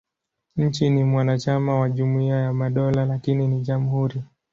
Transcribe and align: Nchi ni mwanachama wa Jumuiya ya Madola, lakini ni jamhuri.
Nchi 0.55 0.89
ni 0.89 1.03
mwanachama 1.03 1.79
wa 1.79 1.89
Jumuiya 1.89 2.35
ya 2.37 2.53
Madola, 2.53 3.05
lakini 3.05 3.47
ni 3.47 3.61
jamhuri. 3.61 4.23